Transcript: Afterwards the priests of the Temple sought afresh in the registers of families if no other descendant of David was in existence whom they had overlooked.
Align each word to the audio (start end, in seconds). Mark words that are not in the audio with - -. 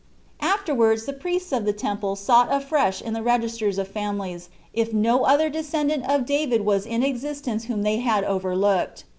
Afterwards 0.41 1.05
the 1.05 1.13
priests 1.13 1.51
of 1.51 1.63
the 1.63 1.73
Temple 1.73 2.15
sought 2.15 2.47
afresh 2.51 3.03
in 3.03 3.13
the 3.13 3.21
registers 3.21 3.77
of 3.77 3.87
families 3.87 4.49
if 4.73 4.91
no 4.91 5.25
other 5.25 5.47
descendant 5.47 6.09
of 6.09 6.25
David 6.25 6.65
was 6.65 6.87
in 6.87 7.03
existence 7.03 7.65
whom 7.65 7.83
they 7.83 7.97
had 7.97 8.23
overlooked. 8.23 9.03